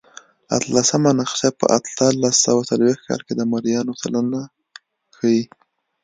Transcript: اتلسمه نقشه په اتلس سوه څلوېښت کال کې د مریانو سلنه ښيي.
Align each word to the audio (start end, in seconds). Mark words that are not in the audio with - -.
اتلسمه 0.57 1.11
نقشه 1.19 1.49
په 1.59 1.65
اتلس 1.77 2.35
سوه 2.45 2.61
څلوېښت 2.69 3.01
کال 3.07 3.21
کې 3.27 3.33
د 3.35 3.41
مریانو 3.51 3.93
سلنه 4.01 4.41
ښيي. 5.17 5.41